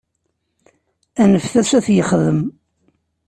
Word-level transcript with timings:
Anfet-as 1.21 1.71
ad 1.77 1.83
t-yexdem. 1.85 2.41